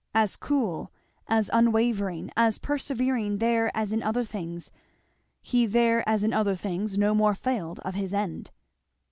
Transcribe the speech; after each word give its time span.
As 0.15 0.35
cool, 0.35 0.91
as 1.27 1.47
unwavering, 1.53 2.31
as 2.35 2.57
persevering 2.57 3.37
there 3.37 3.69
as 3.77 3.91
in 3.91 4.01
other 4.01 4.23
things, 4.23 4.71
he 5.43 5.67
there 5.67 6.03
as 6.09 6.23
in 6.23 6.33
other 6.33 6.55
things 6.55 6.97
no 6.97 7.13
more 7.13 7.35
failed 7.35 7.77
of 7.81 7.93
his 7.93 8.11
end. 8.11 8.49